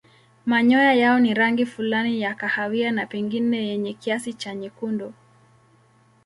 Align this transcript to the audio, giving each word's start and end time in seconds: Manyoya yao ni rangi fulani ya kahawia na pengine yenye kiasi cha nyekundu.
Manyoya 0.45 0.93
yao 0.93 1.19
ni 1.19 1.33
rangi 1.33 1.65
fulani 1.65 2.21
ya 2.21 2.35
kahawia 2.35 2.91
na 2.91 3.05
pengine 3.05 3.67
yenye 3.67 3.93
kiasi 3.93 4.33
cha 4.33 4.55
nyekundu. 4.55 5.13